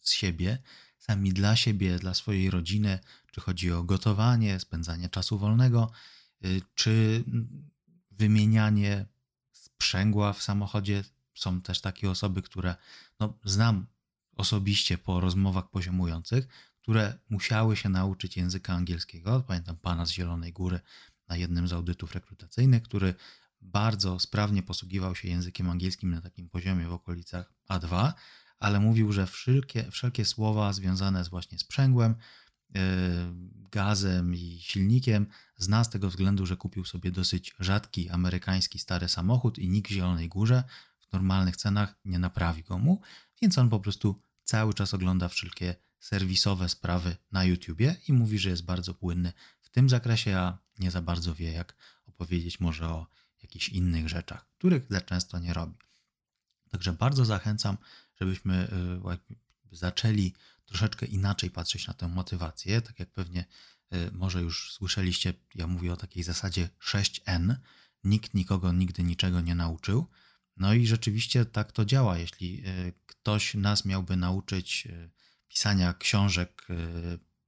z 0.00 0.10
siebie, 0.10 0.62
sami 0.98 1.32
dla 1.32 1.56
siebie, 1.56 1.98
dla 1.98 2.14
swojej 2.14 2.50
rodziny, 2.50 2.98
czy 3.32 3.40
chodzi 3.40 3.72
o 3.72 3.82
gotowanie, 3.82 4.60
spędzanie 4.60 5.08
czasu 5.08 5.38
wolnego, 5.38 5.90
y, 6.44 6.62
czy 6.74 7.24
wymienianie 8.18 9.06
sprzęgła 9.52 10.32
w 10.32 10.42
samochodzie. 10.42 11.04
Są 11.34 11.60
też 11.60 11.80
takie 11.80 12.10
osoby, 12.10 12.42
które 12.42 12.76
no, 13.20 13.38
znam 13.44 13.86
osobiście 14.36 14.98
po 14.98 15.20
rozmowach 15.20 15.70
poziomujących, 15.70 16.48
które 16.82 17.18
musiały 17.28 17.76
się 17.76 17.88
nauczyć 17.88 18.36
języka 18.36 18.74
angielskiego. 18.74 19.44
Pamiętam 19.46 19.76
pana 19.76 20.06
z 20.06 20.10
Zielonej 20.10 20.52
Góry 20.52 20.80
na 21.28 21.36
jednym 21.36 21.68
z 21.68 21.72
audytów 21.72 22.14
rekrutacyjnych, 22.14 22.82
który 22.82 23.14
bardzo 23.60 24.18
sprawnie 24.18 24.62
posługiwał 24.62 25.14
się 25.14 25.28
językiem 25.28 25.70
angielskim 25.70 26.10
na 26.10 26.20
takim 26.20 26.48
poziomie 26.48 26.88
w 26.88 26.92
okolicach 26.92 27.52
A2, 27.70 28.12
ale 28.58 28.80
mówił, 28.80 29.12
że 29.12 29.26
wszelkie, 29.26 29.90
wszelkie 29.90 30.24
słowa 30.24 30.72
związane 30.72 31.24
z 31.24 31.28
właśnie 31.28 31.58
sprzęgłem, 31.58 32.14
gazem 33.70 34.34
i 34.34 34.58
silnikiem 34.62 35.26
Zna 35.56 35.84
z 35.84 35.90
tego 35.90 36.10
względu, 36.10 36.46
że 36.46 36.56
kupił 36.56 36.84
sobie 36.84 37.10
dosyć 37.10 37.54
rzadki 37.60 38.10
amerykański 38.10 38.78
stary 38.78 39.08
samochód 39.08 39.58
i 39.58 39.68
nikt 39.68 39.90
w 39.90 39.94
Zielonej 39.94 40.28
Górze 40.28 40.64
w 40.98 41.12
normalnych 41.12 41.56
cenach 41.56 41.94
nie 42.04 42.18
naprawi 42.18 42.62
go 42.62 42.78
mu, 42.78 43.00
więc 43.42 43.58
on 43.58 43.68
po 43.68 43.80
prostu 43.80 44.22
cały 44.44 44.74
czas 44.74 44.94
ogląda 44.94 45.28
wszelkie 45.28 45.74
serwisowe 45.98 46.68
sprawy 46.68 47.16
na 47.32 47.44
YouTubie 47.44 47.96
i 48.08 48.12
mówi, 48.12 48.38
że 48.38 48.50
jest 48.50 48.64
bardzo 48.64 48.94
płynny 48.94 49.32
w 49.60 49.70
tym 49.70 49.88
zakresie, 49.88 50.38
a 50.38 50.58
nie 50.78 50.90
za 50.90 51.02
bardzo 51.02 51.34
wie, 51.34 51.52
jak 51.52 51.76
opowiedzieć 52.06 52.60
może 52.60 52.88
o 52.88 53.06
jakichś 53.42 53.68
innych 53.68 54.08
rzeczach, 54.08 54.48
których 54.58 54.86
za 54.90 55.00
często 55.00 55.38
nie 55.38 55.54
robi. 55.54 55.76
Także 56.70 56.92
bardzo 56.92 57.24
zachęcam, 57.24 57.76
żebyśmy 58.20 58.68
y, 59.72 59.76
zaczęli 59.76 60.34
troszeczkę 60.66 61.06
inaczej 61.06 61.50
patrzeć 61.50 61.86
na 61.86 61.94
tę 61.94 62.08
motywację, 62.08 62.80
tak 62.80 62.98
jak 62.98 63.10
pewnie 63.10 63.44
Y, 63.94 64.10
może 64.12 64.40
już 64.40 64.72
słyszeliście, 64.72 65.34
ja 65.54 65.66
mówię 65.66 65.92
o 65.92 65.96
takiej 65.96 66.22
zasadzie 66.22 66.68
6N. 66.80 67.56
Nikt 68.04 68.34
nikogo 68.34 68.72
nigdy 68.72 69.02
niczego 69.02 69.40
nie 69.40 69.54
nauczył. 69.54 70.06
No 70.56 70.74
i 70.74 70.86
rzeczywiście 70.86 71.44
tak 71.44 71.72
to 71.72 71.84
działa. 71.84 72.18
Jeśli 72.18 72.66
y, 72.66 72.92
ktoś 73.06 73.54
nas 73.54 73.84
miałby 73.84 74.16
nauczyć 74.16 74.86
y, 74.86 75.10
pisania 75.48 75.94
książek 75.94 76.66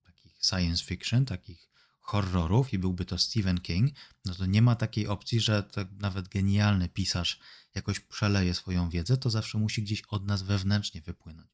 takich 0.05 0.39
science 0.43 0.85
fiction, 0.85 1.25
takich 1.25 1.69
horrorów 2.01 2.73
i 2.73 2.79
byłby 2.79 3.05
to 3.05 3.19
Stephen 3.19 3.61
King, 3.61 3.91
no 4.25 4.35
to 4.35 4.47
nie 4.47 4.63
ma 4.63 4.75
takiej 4.75 5.07
opcji, 5.07 5.41
że 5.41 5.69
nawet 5.99 6.29
genialny 6.29 6.89
pisarz 6.89 7.41
jakoś 7.75 8.01
przeleje 8.01 8.55
swoją 8.55 8.91
wiedzę, 8.91 9.17
to 9.17 9.31
zawsze 9.31 9.59
musi 9.59 9.83
gdzieś 9.83 10.03
od 10.09 10.27
nas 10.27 10.43
wewnętrznie 10.43 11.01
wypłynąć. 11.01 11.49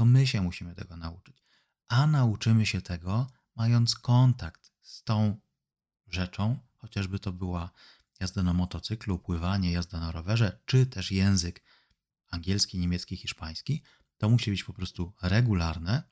To 0.00 0.04
my 0.04 0.26
się 0.26 0.42
musimy 0.42 0.74
tego 0.74 0.96
nauczyć. 0.96 1.44
A 1.88 2.06
nauczymy 2.06 2.66
się 2.66 2.82
tego 2.82 3.26
mając 3.56 3.94
kontakt 3.94 4.72
z 4.82 5.02
tą 5.02 5.40
rzeczą, 6.06 6.58
chociażby 6.76 7.18
to 7.18 7.32
była 7.32 7.70
jazda 8.20 8.42
na 8.42 8.52
motocyklu, 8.52 9.18
pływanie, 9.18 9.72
jazda 9.72 10.00
na 10.00 10.12
rowerze, 10.12 10.60
czy 10.66 10.86
też 10.86 11.12
język 11.12 11.62
angielski, 12.30 12.78
niemiecki, 12.78 13.16
hiszpański, 13.16 13.82
to 14.18 14.30
musi 14.30 14.50
być 14.50 14.64
po 14.64 14.72
prostu 14.72 15.12
regularne, 15.22 16.02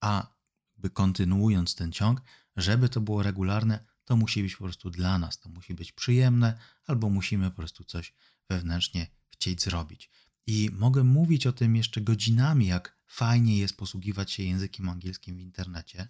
a 0.00 0.34
by 0.76 0.90
kontynuując 0.90 1.74
ten 1.74 1.92
ciąg, 1.92 2.20
żeby 2.56 2.88
to 2.88 3.00
było 3.00 3.22
regularne, 3.22 3.84
to 4.04 4.16
musi 4.16 4.42
być 4.42 4.56
po 4.56 4.64
prostu 4.64 4.90
dla 4.90 5.18
nas, 5.18 5.40
to 5.40 5.48
musi 5.48 5.74
być 5.74 5.92
przyjemne, 5.92 6.58
albo 6.86 7.10
musimy 7.10 7.50
po 7.50 7.56
prostu 7.56 7.84
coś 7.84 8.14
wewnętrznie 8.48 9.06
chcieć 9.30 9.62
zrobić. 9.62 10.10
I 10.46 10.70
mogę 10.72 11.04
mówić 11.04 11.46
o 11.46 11.52
tym 11.52 11.76
jeszcze 11.76 12.00
godzinami, 12.00 12.66
jak 12.66 12.98
fajnie 13.06 13.58
jest 13.58 13.76
posługiwać 13.76 14.32
się 14.32 14.42
językiem 14.42 14.88
angielskim 14.88 15.36
w 15.36 15.40
internecie, 15.40 16.08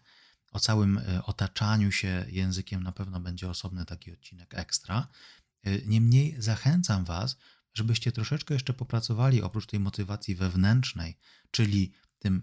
o 0.53 0.61
całym 0.61 0.99
e, 0.99 1.25
otaczaniu 1.25 1.93
się 1.93 2.26
językiem 2.29 2.83
na 2.83 2.93
pewno 2.93 3.21
będzie 3.21 3.50
osobny 3.50 3.85
taki 3.85 4.12
odcinek 4.12 4.55
ekstra. 4.55 5.09
E, 5.62 5.79
niemniej 5.87 6.37
zachęcam 6.38 7.05
Was, 7.05 7.37
żebyście 7.75 8.12
troszeczkę 8.12 8.55
jeszcze 8.55 8.75
popracowali 8.75 9.43
oprócz 9.43 9.67
tej 9.67 9.81
motywacji 9.81 10.35
wewnętrznej, 10.35 11.19
czyli 11.50 11.93
tym 12.19 12.43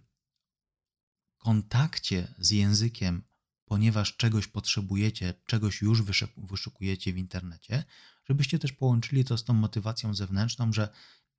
kontakcie 1.38 2.33
z 2.38 2.51
językiem, 2.51 3.24
ponieważ 3.65 4.17
czegoś 4.17 4.48
potrzebujecie, 4.48 5.33
czegoś 5.45 5.81
już 5.81 6.01
wyszukujecie 6.38 7.13
w 7.13 7.17
internecie, 7.17 7.83
żebyście 8.25 8.60
też 8.60 8.71
połączyli 8.71 9.25
to 9.25 9.38
z 9.38 9.43
tą 9.43 9.53
motywacją 9.53 10.13
zewnętrzną, 10.13 10.74
że 10.74 10.89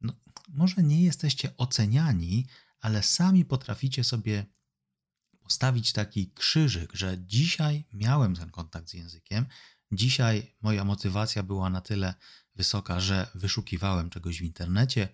no, 0.02 0.12
może 0.48 0.82
nie 0.82 1.02
jesteście 1.02 1.56
oceniani, 1.56 2.46
ale 2.80 3.02
sami 3.02 3.44
potraficie 3.44 4.04
sobie 4.04 4.46
postawić 5.40 5.92
taki 5.92 6.32
krzyżyk, 6.32 6.92
że 6.94 7.18
dzisiaj 7.18 7.84
miałem 7.92 8.36
ten 8.36 8.50
kontakt 8.50 8.88
z 8.88 8.94
językiem, 8.94 9.46
dzisiaj 9.92 10.54
moja 10.62 10.84
motywacja 10.84 11.42
była 11.42 11.70
na 11.70 11.80
tyle 11.80 12.14
wysoka, 12.54 13.00
że 13.00 13.30
wyszukiwałem 13.34 14.10
czegoś 14.10 14.38
w 14.38 14.42
internecie, 14.42 15.08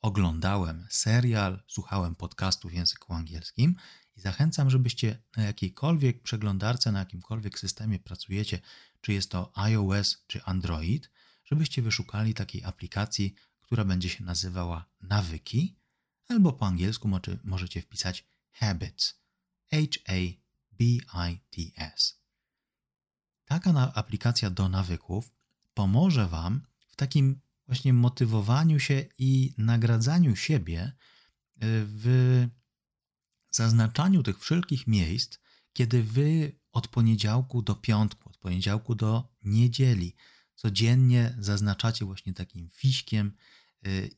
oglądałem 0.00 0.86
serial, 0.90 1.62
słuchałem 1.68 2.14
podcastu 2.14 2.68
w 2.68 2.72
języku 2.72 3.14
angielskim 3.14 3.76
i 4.16 4.20
zachęcam, 4.20 4.70
żebyście 4.70 5.22
na 5.36 5.42
jakiejkolwiek 5.42 6.22
przeglądarce, 6.22 6.92
na 6.92 6.98
jakimkolwiek 6.98 7.58
systemie 7.58 7.98
pracujecie, 7.98 8.58
czy 9.00 9.12
jest 9.12 9.30
to 9.30 9.52
iOS 9.54 10.24
czy 10.26 10.42
Android, 10.44 11.10
żebyście 11.44 11.82
wyszukali 11.82 12.34
takiej 12.34 12.64
aplikacji, 12.64 13.34
która 13.64 13.84
będzie 13.84 14.08
się 14.08 14.24
nazywała 14.24 14.84
Nawyki, 15.00 15.76
albo 16.28 16.52
po 16.52 16.66
angielsku 16.66 17.10
możecie 17.44 17.82
wpisać 17.82 18.26
Habits. 18.52 19.14
H-A-B-I-T-S. 19.70 20.40
Taka 23.44 23.92
aplikacja 23.94 24.50
do 24.50 24.68
nawyków 24.68 25.32
pomoże 25.74 26.28
Wam 26.28 26.62
w 26.88 26.96
takim 26.96 27.40
właśnie 27.66 27.92
motywowaniu 27.92 28.80
się 28.80 29.04
i 29.18 29.54
nagradzaniu 29.58 30.36
siebie 30.36 30.86
y, 30.86 30.92
w 31.86 32.46
zaznaczaniu 33.50 34.22
tych 34.22 34.38
wszelkich 34.40 34.86
miejsc, 34.86 35.38
kiedy 35.72 36.02
Wy 36.02 36.58
od 36.72 36.88
poniedziałku 36.88 37.62
do 37.62 37.74
piątku, 37.74 38.28
od 38.28 38.38
poniedziałku 38.38 38.94
do 38.94 39.28
niedzieli 39.42 40.14
codziennie 40.54 41.36
zaznaczacie 41.38 42.04
właśnie 42.04 42.34
takim 42.34 42.68
fiśkiem 42.70 43.32
y, 43.86 44.10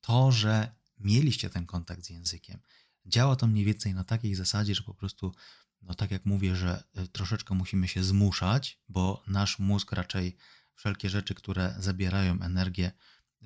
to, 0.00 0.32
że 0.32 0.74
mieliście 0.98 1.50
ten 1.50 1.66
kontakt 1.66 2.04
z 2.04 2.10
językiem. 2.10 2.60
Działa 3.06 3.36
to 3.36 3.46
mniej 3.46 3.64
więcej 3.64 3.94
na 3.94 4.04
takiej 4.04 4.34
zasadzie, 4.34 4.74
że 4.74 4.82
po 4.82 4.94
prostu, 4.94 5.34
no 5.82 5.94
tak 5.94 6.10
jak 6.10 6.26
mówię, 6.26 6.56
że 6.56 6.84
y, 6.98 7.08
troszeczkę 7.08 7.54
musimy 7.54 7.88
się 7.88 8.02
zmuszać, 8.02 8.78
bo 8.88 9.22
nasz 9.26 9.58
mózg 9.58 9.92
raczej 9.92 10.36
wszelkie 10.74 11.10
rzeczy, 11.10 11.34
które 11.34 11.74
zabierają 11.78 12.40
energię, 12.40 12.92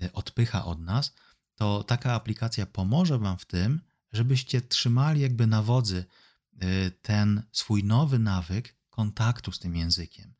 y, 0.02 0.12
odpycha 0.12 0.64
od 0.64 0.80
nas, 0.80 1.14
to 1.54 1.84
taka 1.84 2.12
aplikacja 2.12 2.66
pomoże 2.66 3.18
Wam 3.18 3.38
w 3.38 3.44
tym, 3.44 3.80
żebyście 4.12 4.60
trzymali 4.62 5.20
jakby 5.20 5.46
na 5.46 5.62
wodzy 5.62 6.04
ten 7.02 7.42
swój 7.52 7.84
nowy 7.84 8.18
nawyk 8.18 8.76
kontaktu 8.90 9.52
z 9.52 9.58
tym 9.58 9.76
językiem 9.76 10.34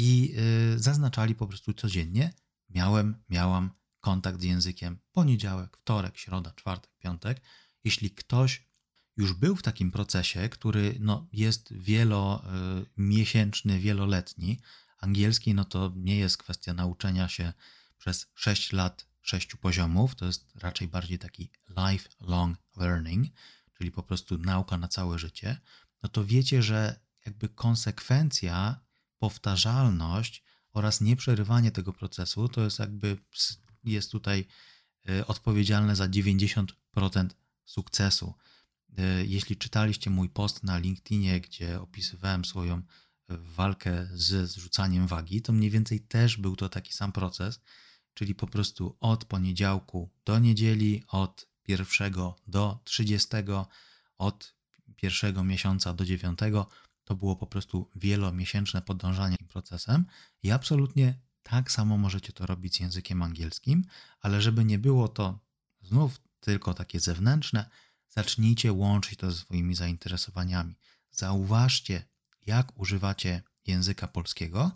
i 0.00 0.34
zaznaczali 0.76 1.34
po 1.34 1.46
prostu 1.46 1.74
codziennie: 1.74 2.32
miałem, 2.70 3.24
miałam 3.28 3.70
kontakt 4.00 4.40
z 4.40 4.44
językiem 4.44 4.98
poniedziałek, 5.12 5.76
wtorek, 5.76 6.18
środa, 6.18 6.52
czwartek, 6.56 6.90
piątek. 6.98 7.40
Jeśli 7.84 8.10
ktoś 8.10 8.70
już 9.16 9.32
był 9.32 9.56
w 9.56 9.62
takim 9.62 9.90
procesie, 9.90 10.48
który 10.48 10.96
no, 11.00 11.28
jest 11.32 11.74
wielomiesięczny, 11.74 13.80
wieloletni, 13.80 14.60
angielski 14.98 15.54
no 15.54 15.64
to 15.64 15.92
nie 15.96 16.16
jest 16.16 16.38
kwestia 16.38 16.74
nauczenia 16.74 17.28
się 17.28 17.52
przez 17.98 18.26
6 18.34 18.72
lat, 18.72 19.06
6 19.22 19.54
poziomów, 19.54 20.14
to 20.14 20.26
jest 20.26 20.46
raczej 20.54 20.88
bardziej 20.88 21.18
taki 21.18 21.50
lifelong 21.68 22.58
learning, 22.76 23.26
czyli 23.78 23.90
po 23.90 24.02
prostu 24.02 24.38
nauka 24.38 24.78
na 24.78 24.88
całe 24.88 25.18
życie, 25.18 25.60
no 26.02 26.08
to 26.08 26.24
wiecie, 26.24 26.62
że 26.62 27.00
jakby 27.26 27.48
konsekwencja, 27.48 28.80
powtarzalność 29.20 30.42
oraz 30.72 31.00
nieprzerywanie 31.00 31.70
tego 31.70 31.92
procesu 31.92 32.48
to 32.48 32.60
jest 32.60 32.78
jakby 32.78 33.18
jest 33.84 34.12
tutaj 34.12 34.46
e, 35.08 35.26
odpowiedzialne 35.26 35.96
za 35.96 36.08
90% 36.08 36.66
sukcesu. 37.64 38.34
E, 38.98 39.24
jeśli 39.26 39.56
czytaliście 39.56 40.10
mój 40.10 40.28
post 40.28 40.62
na 40.62 40.78
LinkedInie, 40.78 41.40
gdzie 41.40 41.80
opisywałem 41.80 42.44
swoją 42.44 42.76
e, 42.76 42.82
walkę 43.28 44.08
z 44.12 44.50
zrzucaniem 44.50 45.06
wagi, 45.06 45.42
to 45.42 45.52
mniej 45.52 45.70
więcej 45.70 46.00
też 46.00 46.36
był 46.36 46.56
to 46.56 46.68
taki 46.68 46.92
sam 46.92 47.12
proces, 47.12 47.60
czyli 48.14 48.34
po 48.34 48.46
prostu 48.46 48.96
od 49.00 49.24
poniedziałku 49.24 50.10
do 50.24 50.38
niedzieli, 50.38 51.04
od 51.08 51.48
pierwszego 51.62 52.36
do 52.46 52.80
30, 52.84 53.28
od 54.18 54.54
pierwszego 54.96 55.44
miesiąca 55.44 55.94
do 55.94 56.04
dziewiątego, 56.04 56.68
to 57.10 57.16
było 57.16 57.36
po 57.36 57.46
prostu 57.46 57.90
wielomiesięczne 57.96 58.82
podążanie 58.82 59.36
tym 59.36 59.48
procesem 59.48 60.04
i 60.42 60.50
absolutnie 60.50 61.14
tak 61.42 61.72
samo 61.72 61.98
możecie 61.98 62.32
to 62.32 62.46
robić 62.46 62.76
z 62.76 62.80
językiem 62.80 63.22
angielskim, 63.22 63.84
ale 64.20 64.42
żeby 64.42 64.64
nie 64.64 64.78
było 64.78 65.08
to 65.08 65.38
znów 65.82 66.20
tylko 66.40 66.74
takie 66.74 67.00
zewnętrzne, 67.00 67.70
zacznijcie 68.08 68.72
łączyć 68.72 69.18
to 69.18 69.30
ze 69.30 69.36
swoimi 69.36 69.74
zainteresowaniami. 69.74 70.74
Zauważcie, 71.10 72.04
jak 72.46 72.80
używacie 72.80 73.42
języka 73.66 74.08
polskiego 74.08 74.70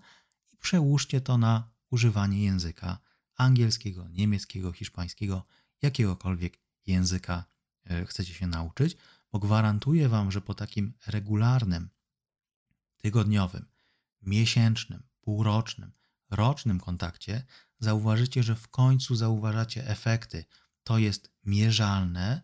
i 0.53 0.57
przełóżcie 0.57 1.21
to 1.21 1.39
na 1.39 1.71
używanie 1.91 2.45
języka 2.45 2.99
angielskiego, 3.37 4.09
niemieckiego, 4.09 4.73
hiszpańskiego, 4.73 5.47
jakiegokolwiek 5.83 6.59
języka 6.87 7.45
e, 7.85 8.07
chcecie 8.07 8.35
się 8.35 8.47
nauczyć, 8.47 8.97
bo 9.33 9.39
gwarantuję 9.39 10.09
Wam, 10.09 10.33
że 10.33 10.41
po 10.41 10.55
takim 10.55 10.95
regularnym, 11.07 11.94
tygodniowym, 13.05 13.67
miesięcznym, 14.23 15.03
półrocznym, 15.21 15.93
rocznym 16.31 16.81
kontakcie 16.81 17.45
zauważycie, 17.79 18.43
że 18.43 18.57
w 18.57 18.69
końcu 18.69 19.17
zauważacie 19.17 19.89
efekty. 19.89 20.45
To 20.85 20.99
jest 20.99 21.31
mierzalne, 21.45 22.43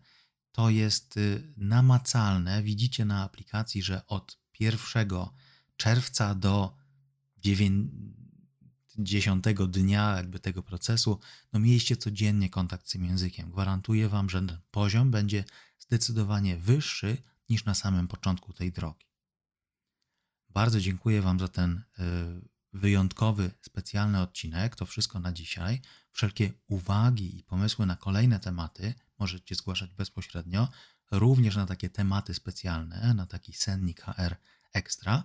to 0.52 0.70
jest 0.70 1.16
y, 1.16 1.52
namacalne. 1.56 2.62
Widzicie 2.62 3.04
na 3.04 3.22
aplikacji, 3.22 3.82
że 3.82 4.06
od 4.06 4.38
1 4.60 5.08
czerwca 5.76 6.34
do 6.34 6.76
10 8.98 9.44
dnia 9.68 10.16
jakby 10.16 10.40
tego 10.40 10.62
procesu, 10.62 11.20
no 11.52 11.60
mieliście 11.60 11.96
codziennie 11.96 12.50
kontakt 12.50 12.88
z 12.88 12.92
tym 12.92 13.04
językiem. 13.04 13.50
Gwarantuję 13.50 14.08
Wam, 14.08 14.30
że 14.30 14.38
ten 14.38 14.58
poziom 14.70 15.10
będzie 15.10 15.44
zdecydowanie 15.78 16.56
wyższy 16.56 17.16
niż 17.48 17.64
na 17.64 17.74
samym 17.74 18.08
początku 18.08 18.52
tej 18.52 18.72
drogi. 18.72 19.09
Bardzo 20.50 20.80
dziękuję 20.80 21.22
Wam 21.22 21.40
za 21.40 21.48
ten 21.48 21.72
y, 21.72 21.82
wyjątkowy, 22.72 23.50
specjalny 23.62 24.20
odcinek. 24.20 24.76
To 24.76 24.86
wszystko 24.86 25.20
na 25.20 25.32
dzisiaj. 25.32 25.80
Wszelkie 26.12 26.52
uwagi 26.66 27.38
i 27.38 27.42
pomysły 27.42 27.86
na 27.86 27.96
kolejne 27.96 28.40
tematy 28.40 28.94
możecie 29.18 29.54
zgłaszać 29.54 29.94
bezpośrednio, 29.94 30.68
również 31.10 31.56
na 31.56 31.66
takie 31.66 31.90
tematy 31.90 32.34
specjalne, 32.34 33.14
na 33.14 33.26
taki 33.26 33.52
sennik 33.52 34.00
HR 34.00 34.36
Extra. 34.72 35.24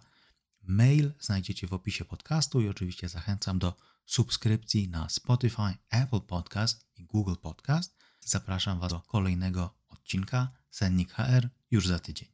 Mail 0.61 1.13
znajdziecie 1.19 1.67
w 1.67 1.73
opisie 1.73 2.05
podcastu 2.05 2.61
i 2.61 2.69
oczywiście 2.69 3.09
zachęcam 3.09 3.59
do 3.59 3.77
subskrypcji 4.05 4.89
na 4.89 5.09
Spotify, 5.09 5.77
Apple 5.89 6.21
Podcast 6.21 6.85
i 6.95 7.05
Google 7.05 7.35
Podcast. 7.41 7.97
Zapraszam 8.19 8.79
Was 8.79 8.91
do 8.91 8.99
kolejnego 8.99 9.77
odcinka 9.87 10.51
Sennik 10.69 11.13
HR 11.13 11.49
już 11.71 11.87
za 11.87 11.99
tydzień. 11.99 12.29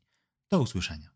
Do 0.50 0.62
usłyszenia. 0.62 1.11